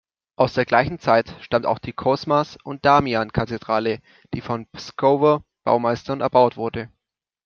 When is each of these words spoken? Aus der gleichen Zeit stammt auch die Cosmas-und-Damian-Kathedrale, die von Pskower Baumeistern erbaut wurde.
Aus 0.35 0.55
der 0.55 0.65
gleichen 0.65 0.97
Zeit 0.97 1.35
stammt 1.41 1.67
auch 1.67 1.77
die 1.77 1.93
Cosmas-und-Damian-Kathedrale, 1.93 3.99
die 4.33 4.41
von 4.41 4.65
Pskower 4.73 5.43
Baumeistern 5.63 6.21
erbaut 6.21 6.57
wurde. 6.57 6.89